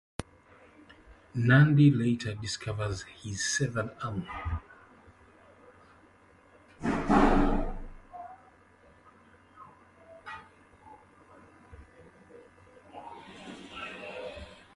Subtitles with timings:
[1.35, 4.25] Nandi later discovers his severed arm.